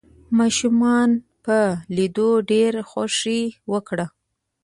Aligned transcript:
ماشومانو 0.37 1.17
په 1.45 1.59
ليدو 1.95 2.29
ډېره 2.49 2.81
خوښي 2.89 3.41
وکړه. 3.71 4.05